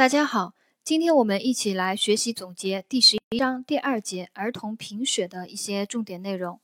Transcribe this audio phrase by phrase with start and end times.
[0.00, 6.58] 大家好，今天我们一起来学习总结第十一章第二节儿童贫血的一些重点内容。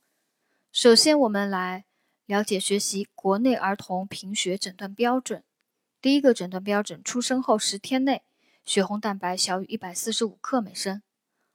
[0.71, 1.85] 首先，我们来
[2.25, 5.43] 了解学习国内儿童贫血诊断标准。
[6.01, 8.23] 第一个诊断标准：出生后十天内
[8.65, 11.03] 血红蛋白小于一百四十五克每升。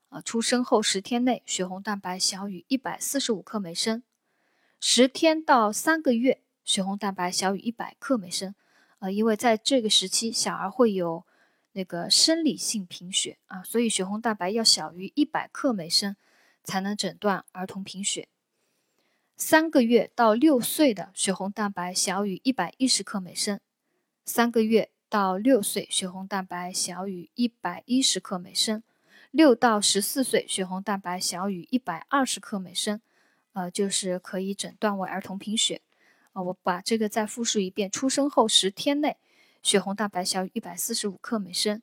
[0.07, 4.01] 啊，出生后十天内血红蛋白小于一百四十五克每升。
[4.79, 8.55] 十天到三个月血红蛋白小于一百克每升。
[8.99, 11.25] 呃，因为在这个时期，小儿会有
[11.73, 16.15] 那个生理性贫血啊，所以血红蛋白要小于一百克每升，
[16.63, 18.27] 才能诊断儿童贫血。
[19.35, 23.59] 三个月到六岁的血红蛋白小于一百一十克每升。
[24.23, 28.83] 三个月到六岁血红蛋白小于一百一十克每升。
[29.31, 33.01] 六到十四岁血红蛋白小于一百二十克每升，
[33.53, 35.81] 呃，就是可以诊断为儿童贫血。
[36.33, 39.17] 啊，我把这个再复述一遍：出生后十天内。
[39.63, 41.81] 血红蛋白小于一百四十五克每升，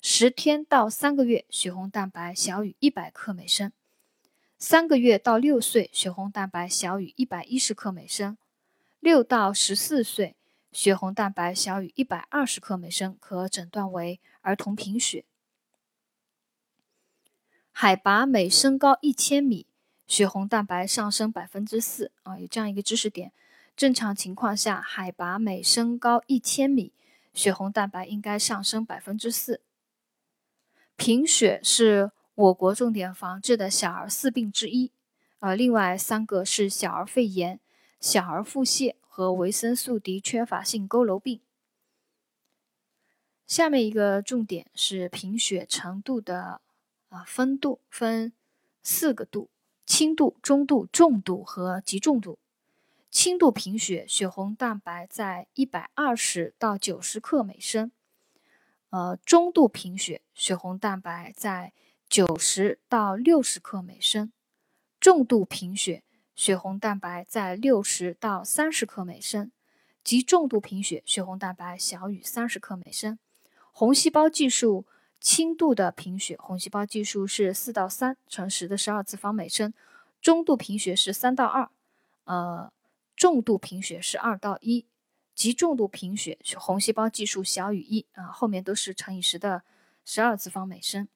[0.00, 3.70] 十天到三个月血红蛋白小于一百克每升，
[4.58, 8.38] 三个月到六岁血红蛋白小于一百一十克每升，
[8.98, 10.36] 六到十四岁
[10.72, 15.26] 血红蛋白小于一百二十克每升，可诊断为儿童贫血。
[17.70, 19.66] 海拔每升高一千米，
[20.06, 23.32] 血红蛋白上升百分之四啊，有这样一个知识点。
[23.76, 26.94] 正常情况下，海拔每升高一千米。
[27.38, 29.62] 血红蛋白应该上升百分之四。
[30.96, 34.90] 贫血是我国重点防治的小儿四病之一，
[35.38, 37.60] 呃，另外三个是小儿肺炎、
[38.00, 41.40] 小儿腹泻和维生素 D 缺乏性佝偻病。
[43.46, 46.60] 下面一个重点是贫血程度的
[47.08, 48.32] 啊分度，分
[48.82, 49.48] 四个度：
[49.86, 52.40] 轻度、中度、重度和极重度。
[53.10, 57.90] 轻度贫血，血红蛋白在一百二十到九十克每升；
[58.90, 61.72] 呃，中度贫血，血红蛋白在
[62.08, 64.30] 九十到六十克每升；
[65.00, 66.04] 重度贫血，
[66.36, 69.50] 血红蛋白在六十到三十克每升；
[70.04, 73.18] 极重度贫血，血红蛋白小于三十克每升。
[73.72, 74.84] 红细胞计数，
[75.18, 79.70] 轻度的贫血，红细胞计数是四到三乘十的十二次方每升；
[80.20, 81.70] 中度贫血是三到二，
[82.24, 82.70] 呃。
[83.18, 84.86] 重度贫血是二到一，
[85.34, 89.64] 极重度贫血血红细胞计数小于一啊，后面都是乘以十的
[90.04, 91.08] 十二次方每升。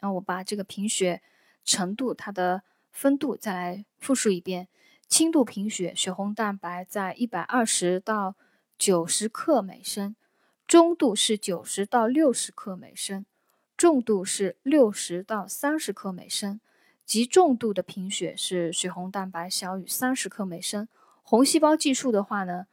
[0.00, 1.22] 那我把这个贫血
[1.64, 4.68] 程度它的分度再来复述一遍：
[5.08, 8.36] 轻度贫血血红蛋白在一百二十到
[8.76, 10.14] 九十克每升，
[10.66, 13.24] 中度是九十到六十克每升，
[13.78, 16.60] 重度是六十到三十克每升，
[17.08, 20.86] 极重度的贫血是血红蛋白小于三十克每升。
[21.22, 22.66] 红细胞计数的话呢，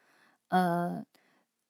[0.50, 1.06] 呃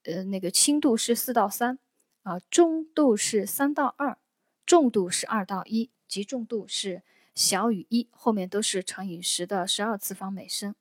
[0.03, 1.77] 呃，那个轻度是四到三
[2.23, 4.17] 啊，中度是三到二，
[4.65, 7.03] 重度是二到一，极重度是
[7.35, 10.73] 小于一，后面都是乘以十的十二次方每升。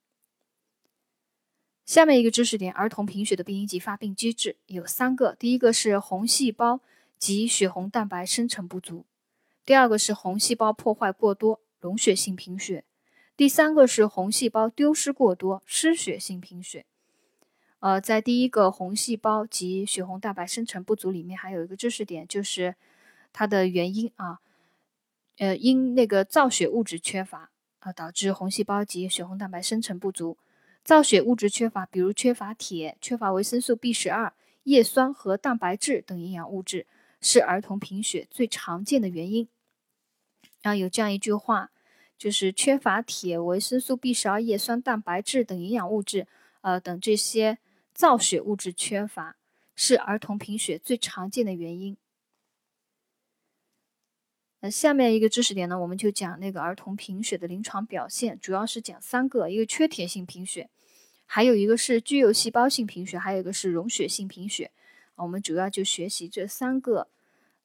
[1.85, 6.81] 下面一个知识点：儿童贫血的病因及发病机制有三个，第一个是红细胞
[7.19, 9.05] 及血红蛋白生成不足，
[9.67, 12.83] 第二个是红细胞破坏过多，溶血性贫血。
[13.37, 16.87] 第三个是红细胞丢失过多，失血性贫血。
[17.81, 22.75] 呃，在第一个红细胞及血红蛋白生成不足里面，还有一个知识点，就是
[23.35, 24.41] 它的原因啊，
[25.37, 27.51] 呃，因那个造血物质缺乏
[27.81, 30.39] 啊，导致红细胞及血红蛋白生成不足。
[30.83, 36.87] 造血物质缺乏，比如缺乏铁、缺乏维生素 B 十二、叶酸和蛋白质等营养物质，
[37.21, 39.47] 是儿童贫血最常见的原因。
[40.63, 41.73] 啊，有这样一句话。
[42.17, 46.27] 就是缺乏铁、维生素 B 十二、叶酸、蛋白质等营养物质，
[46.63, 47.59] 呃，等这些
[47.93, 49.37] 造血物质缺乏，
[49.75, 51.97] 是儿童贫血最常见的原因。
[54.61, 60.71] 那下面一个知识点呢，我们就讲那个儿童贫血的临床表现，主要是讲三个：一个缺铁性贫血，
[61.27, 64.71] 还有一个是具有细胞性贫血，还有一个是溶血性贫血。
[65.17, 67.09] 我们主要就学习这三个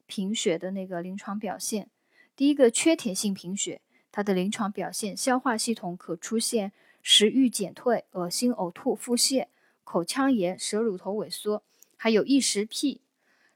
[0.06, 1.88] 贫血的那个临床表现。
[2.36, 3.80] 第一个缺铁性贫血。
[4.12, 6.72] 它的临床表现，消化系统可出现
[7.02, 9.46] 食欲减退、恶心、呕吐、腹泻、
[9.84, 11.62] 口腔炎、舌乳头萎缩，
[11.96, 13.00] 还有异食癖。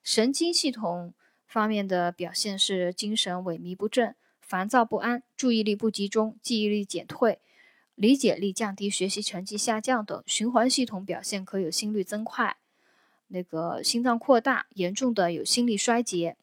[0.03, 1.15] 神经系统
[1.47, 7.41] 方面的表现是精神萎靡不振、烦躁不安、注意力不集中、记忆力减退、
[7.95, 10.23] 理解力降低、学习成绩下降等。
[10.27, 12.57] 循环系统表现可有心率增快、
[13.29, 16.37] 那个心脏扩大，严重的有心力衰竭、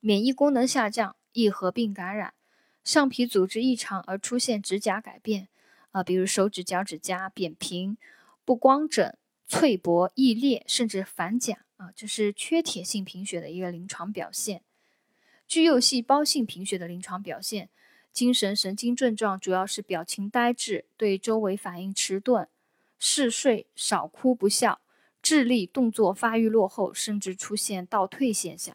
[0.00, 2.34] 免疫功能下降、易合并感染。
[2.84, 5.48] 上皮组织异常而出现指甲改变，
[5.92, 7.96] 啊，比如手指、脚趾甲扁平、
[8.44, 9.14] 不光整、
[9.46, 14.62] 脆薄、易裂，甚至反甲，啊，这是缺铁性贫血的一个临床表现。
[15.46, 17.68] 巨幼细胞性贫血的临床表现，
[18.12, 22.48] 精神神经症状主要是表情呆滞，对周围反应迟钝，
[22.98, 24.80] 嗜睡，少哭不笑，
[25.22, 28.74] 智力动作发育落后，甚至出现倒退现象。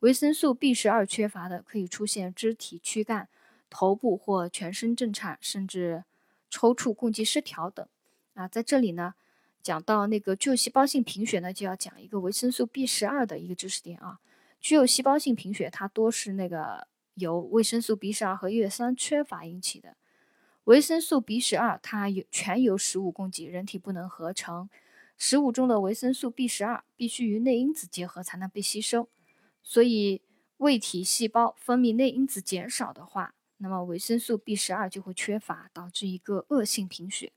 [0.00, 3.28] 维生素 B 十二缺乏的，可以出现肢体躯干、
[3.70, 6.04] 头部或全身震颤，甚至
[6.50, 7.86] 抽搐、共济失调等。
[8.34, 9.14] 啊，在这里呢。
[9.62, 14.18] 讲到那个巨细胞性贫血呢，就要讲一个维生素 B 十二的一个知识点啊。
[14.58, 19.98] 具有细胞性贫血，它多是那个由维生素 B 十二和叶酸缺乏引起的。
[20.64, 24.70] 维生素 B 十二它有全由食物供给，人体不能合成。
[25.18, 29.10] 食物中的维生素 B 十二必须与内因子结合才能被吸收，
[29.62, 30.22] 所以
[30.56, 37.32] 胃体细胞分泌内因子减少的话，那么维生素 B 十二就会缺乏，导致一个恶性贫血。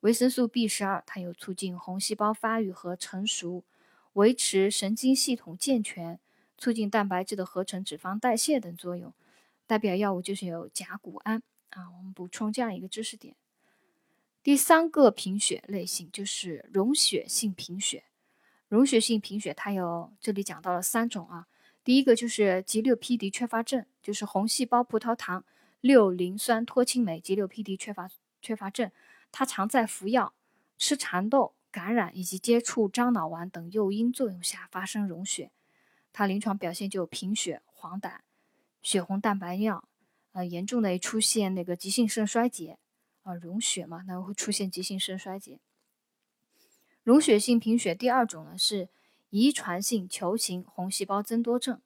[0.00, 3.64] 维生素 B 十二，它有促进红细胞发育和成熟，
[4.12, 6.20] 维持神经系统健全，
[6.58, 9.14] 促进蛋白质的合成、脂肪代谢等作用。
[9.66, 11.90] 代表药物就是有甲钴胺啊。
[11.96, 13.34] 我们补充这样一个知识点。
[14.42, 18.04] 第三个贫血类型就是溶血性贫血。
[18.68, 21.46] 溶血性贫血它有这里讲到了三种啊。
[21.84, 25.44] 第一个就是吉六 PD 缺乏症，就是红细胞葡萄糖
[25.80, 28.08] 六磷酸脱氢酶吉六 PD 缺乏
[28.40, 28.90] 缺乏症。
[29.32, 30.34] 它常在服药、
[30.78, 35.50] 吃蚕豆、感染以及接触樟脑丸等诱因作用下发生溶血。
[36.12, 38.18] 它临床表现就贫血、黄疸、
[38.82, 39.88] 血红蛋白尿，
[40.32, 42.78] 呃，严重的出现那个急性肾衰竭，
[43.22, 45.58] 啊，溶血嘛，那会出现急性肾衰竭。
[47.02, 48.88] 溶血性贫血第二种呢是
[49.32, 51.80] 遗传性球形红细胞增多症，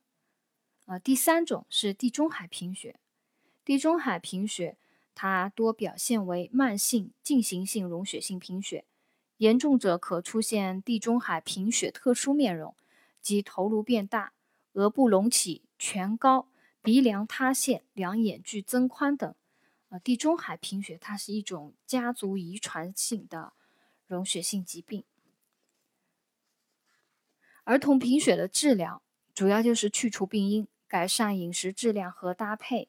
[0.86, 2.98] 呃，第三种是地中海贫血。
[3.64, 4.76] 地中海贫血。
[5.18, 8.84] 它多表现为慢性进行性溶血性贫血，
[9.38, 12.76] 严重者可出现地中海贫血特殊面容，
[13.22, 14.34] 即头颅变大、
[14.74, 16.48] 额部隆起、颧高、
[16.82, 19.34] 鼻梁塌陷、两眼距增宽等。
[19.88, 23.54] 呃，地中海贫血它是一种家族遗传性的
[24.06, 25.02] 溶血性疾病。
[27.66, 29.02] 儿童贫血的治疗
[29.34, 32.88] 主要就是去除病因，改善饮食质量和搭配。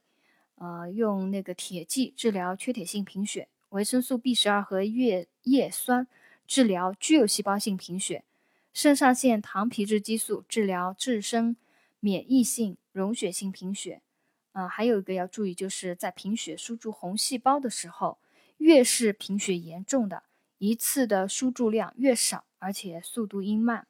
[0.53, 6.07] 呃，用那个铁剂治疗缺铁性贫血，维生素 B 十二和叶叶酸
[6.45, 8.23] 治疗巨幼细胞性贫血，
[8.71, 11.57] 肾上腺糖皮质激素治疗自身
[11.99, 14.03] 免疫性溶血性贫血。
[14.51, 18.19] 啊，还有一个要注意，就是在贫血输注红细胞的时候，
[18.57, 20.21] 越是贫血严重的，
[20.59, 23.87] 一次的输注量越少，而且速度应慢。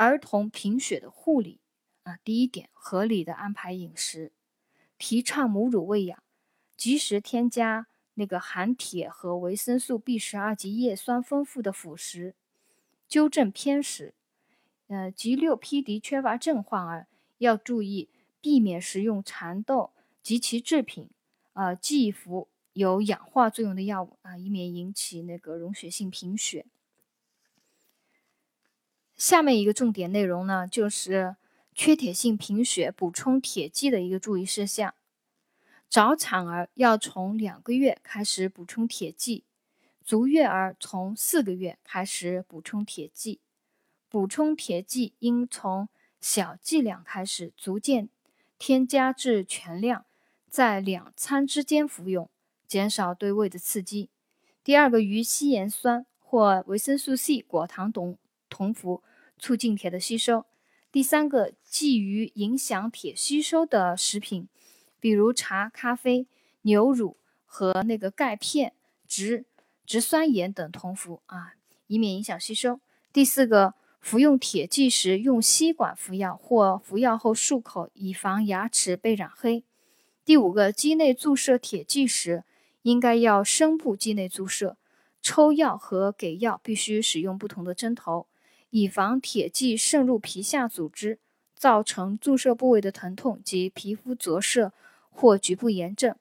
[0.00, 1.60] 儿童贫血的护理。
[2.04, 4.32] 啊，第一点，合理的安排饮食，
[4.96, 6.22] 提倡母乳喂养，
[6.74, 12.34] 及时添加那个含铁和维生素 B 十二及叶酸丰富的辅食，
[13.06, 14.14] 纠正偏食。
[14.86, 17.06] 呃，G 六 PD 缺乏症患儿
[17.36, 18.08] 要注意
[18.40, 19.92] 避免食用蚕豆
[20.22, 21.10] 及其制品，
[21.52, 26.64] 啊，忌服有氧化作用的药物啊，以免引起那个溶血性贫血。
[29.20, 31.36] 下面一个重点内容呢，就是。
[31.72, 34.92] 缺铁性贫血补充铁剂的一个注意事项：
[35.88, 39.44] 早产儿要从两个月开始补充铁剂，
[40.04, 43.40] 足月儿从四个月开始补充铁剂。
[44.10, 45.88] 补充铁剂应从
[46.20, 48.10] 小剂量开始，逐渐
[48.58, 50.04] 添加至全量，
[50.50, 52.28] 在两餐之间服用，
[52.66, 54.10] 减少对胃的刺激。
[54.62, 58.18] 第二个，与稀盐酸或维生素 C、果糖等
[58.50, 59.02] 同服，
[59.40, 60.44] 促进铁的吸收。
[60.92, 64.48] 第三个，忌于影响铁吸收的食品，
[65.00, 66.26] 比如茶、咖啡、
[66.62, 67.16] 牛乳
[67.46, 68.74] 和那个钙片、
[69.08, 69.46] 植
[69.86, 71.54] 植酸盐等同服啊，
[71.86, 72.80] 以免影响吸收。
[73.12, 79.64] 第四个，服用铁剂时用吸管服药或服药后漱口，以防牙齿被染黑。
[80.24, 82.44] 第五个，肌内注射铁剂时，
[82.82, 84.76] 应该要深部肌内注射，
[85.22, 88.26] 抽药和给药必须使用不同的针头。
[88.70, 91.18] 以防铁剂渗入皮下组织，
[91.54, 94.72] 造成注射部位的疼痛及皮肤着色
[95.10, 96.16] 或局部炎症。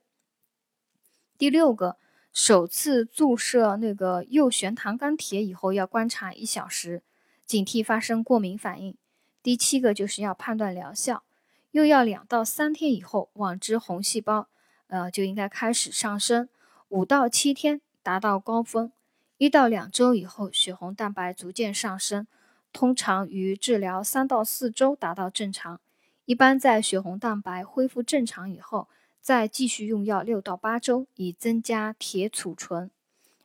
[1.37, 1.97] 第六个，
[2.33, 7.01] 首次注射那个右旋糖酐铁以后，要观察一小时，
[7.45, 8.97] 警惕发生过敏反应。
[9.41, 11.23] 第七个就是要判断疗效，
[11.71, 14.49] 又要两到三天以后，网织红细胞，
[14.87, 16.49] 呃，就应该开始上升，
[16.89, 18.91] 五到七天达到高峰，
[19.37, 22.27] 一到两周以后，血红蛋白逐渐上升。
[22.71, 25.79] 通常于治疗三到四周达到正常，
[26.25, 28.87] 一般在血红蛋白恢复正常以后，
[29.21, 32.91] 再继续用药六到八周，以增加铁储存。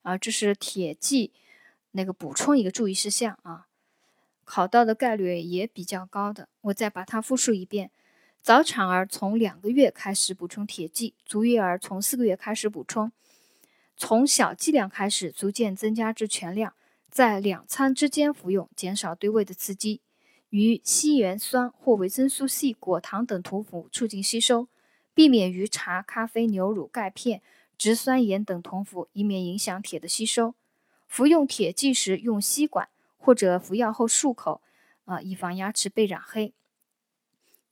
[0.02, 1.32] 啊，这是铁剂
[1.92, 3.66] 那个补充一个注意事项啊，
[4.44, 6.48] 考到的概率也比较高的。
[6.60, 7.90] 我再把它复述一遍：
[8.42, 13.10] 早产儿从两个月开始补充铁剂，足月儿从四个月开始补充，
[13.96, 16.74] 从小剂量开始，逐渐增加至全量，
[17.14, 20.00] 在两餐之间服用，减少对胃的刺激。
[20.50, 24.66] 与稀盐酸或维生素 C、果糖等同服，促进吸收。
[25.14, 27.40] 避免与茶、咖啡、牛乳、钙片、
[27.78, 30.56] 植酸盐等同服，以免影响铁的吸收。
[31.06, 34.60] 服用铁剂时用吸管，或者服药后漱口，
[35.04, 36.52] 啊，以防牙齿被染黑。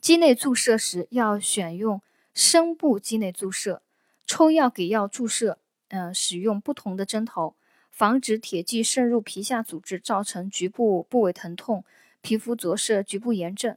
[0.01, 2.01] 肌内注射时要选用
[2.33, 3.83] 深部肌内注射，
[4.25, 5.59] 抽药给药注射，
[5.89, 7.57] 嗯，使用不同的针头，
[7.93, 11.85] 防止铁剂渗入皮下组织，造成局部部位疼痛、
[12.21, 13.77] 皮肤着色、局部炎症。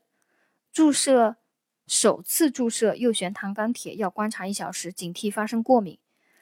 [0.73, 1.35] 注射。
[1.87, 5.99] 首次注射右旋糖酐铁要观察一小时，警惕发生过敏。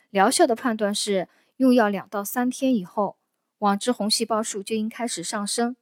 [0.10, 1.28] 疗效的判断是
[1.58, 3.18] 用药两到三天以后，
[3.58, 5.76] 网织红细胞数就应开始上升，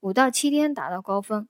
[0.00, 1.48] 五到七天达到高峰，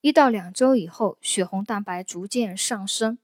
[0.00, 3.18] 一到两周以后血红蛋白逐渐上升，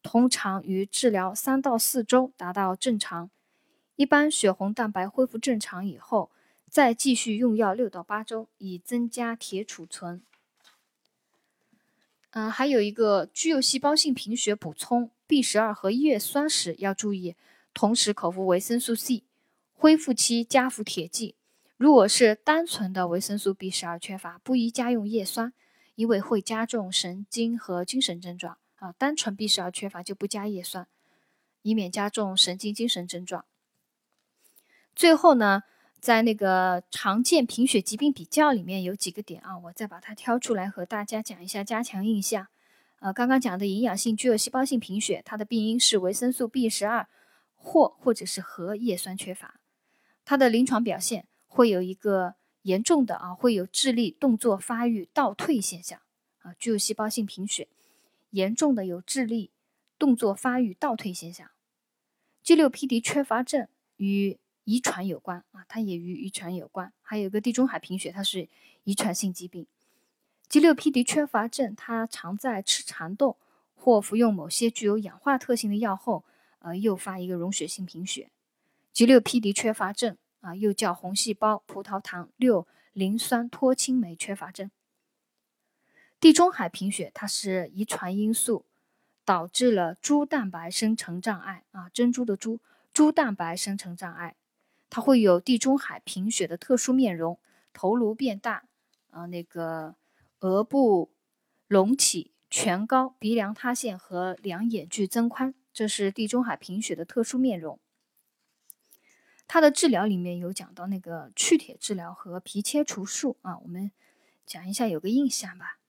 [0.00, 3.30] 通常于治疗三到四周达到正常。
[3.96, 6.30] 一般血红蛋白恢复正常以后，
[6.68, 10.22] 再继续用药六到八周，以增加铁储存。
[12.30, 17.36] 嗯，还有一个具有细胞性贫血补充 B 十二和叶酸时要注意，
[17.72, 19.22] 同时口服维生素 C，
[19.72, 21.36] 恢复期加服铁剂。
[21.76, 25.52] 如果是单纯的维生素 B 十二缺乏，不宜加用叶酸，
[25.94, 28.90] 因为会加重神经和精神症状啊。
[28.92, 30.88] 单纯 B 十二缺乏就不加叶酸，
[31.62, 33.44] 以免加重神经精神症状。
[34.94, 35.62] 最后呢？
[36.00, 42.46] 在那个常见贫血疾病比较里面有几个点啊，我再把它挑出来和大家讲一下，加强印象。
[42.98, 47.08] 呃，刚刚讲的营养性具有细胞性贫血，它的病因是维生素 B 十二
[47.54, 49.58] 或或者是核叶酸缺乏。
[50.26, 56.02] 它的临床表现会有一个严重的啊，会有智力动作发育倒退现象
[56.40, 57.68] 啊，具有细胞性贫血，
[58.28, 59.50] 严重的有智力
[59.98, 61.50] 动作发育倒退现象。
[62.44, 66.92] G6PD 缺乏症与遗传有关啊，它也与遗传有关。
[67.02, 68.48] 还有一个地中海贫血，它是
[68.84, 69.66] 遗传性疾病。
[70.50, 73.36] G6PD 缺乏症，它常在吃蚕豆
[73.74, 76.24] 或服用某些具有氧化特性的药后，
[76.60, 78.30] 呃，诱发一个溶血性贫血。
[78.94, 84.70] G6PD 缺乏症啊，又叫红细胞葡萄糖六磷酸脱氢酶缺乏症。
[86.20, 88.64] 地中海贫血，它是遗传因素
[89.24, 92.60] 导致了珠蛋白生成障碍啊，珍珠的珠，
[92.92, 94.36] 珠蛋白生成障碍。
[94.94, 97.36] 它会有地中海贫血的特殊面容，
[97.72, 98.62] 头颅变大，
[99.10, 99.96] 啊，那个
[100.38, 101.10] 额部
[101.66, 107.80] 隆起、颧高、鼻梁塌陷和两眼距增宽，这是地中海贫血的特殊面容。
[109.48, 113.90] 它的治疗里面有讲到那个去铁治疗和皮切除术啊，我们
[114.46, 115.80] 讲一下有个印象吧。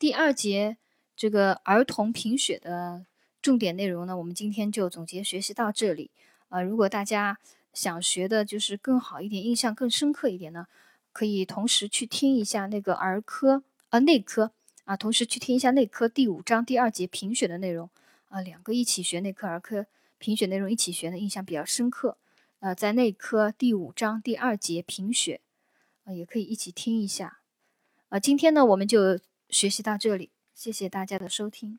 [0.00, 0.76] 第二节
[1.14, 3.06] 这个儿童贫血的
[3.40, 6.10] 重点内容呢，我们今天就总结学习到这里
[6.48, 7.38] 啊，如果大家。
[7.72, 10.66] 想学的就是更好一点，印象更深刻一点呢，
[11.12, 14.52] 可以同时去听一下那个儿科啊内科
[14.84, 17.88] 啊，同时去听一下内科第五章第二节贫血的内容
[18.28, 19.86] 啊，两个一起学内科儿科
[20.18, 22.18] 贫血内容一起学的印象比较深刻。
[22.60, 25.40] 呃，在内科第五章第二节贫血
[26.04, 27.40] 啊，也可以一起听一下。
[28.08, 31.78] 啊，今天呢我们就学习到这里，谢谢大家的收听。